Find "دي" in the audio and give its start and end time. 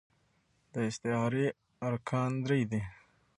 2.71-2.81